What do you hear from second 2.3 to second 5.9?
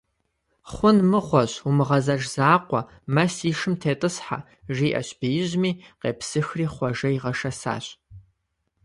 закъуэ, мэ си шым тетӀысхьэ,- жиӀэщ беижьми,